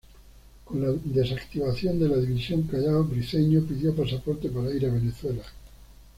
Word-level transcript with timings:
Con 0.65 0.81
la 0.81 0.95
desactivación 1.03 1.99
de 1.99 2.07
la 2.09 2.17
División 2.17 2.63
Callao, 2.63 3.03
Briceño 3.03 3.61
pidió 3.61 3.93
pasaporte 3.95 4.49
para 4.49 4.71
ir 4.73 4.87
a 4.87 4.91
Venezuela. 4.93 5.43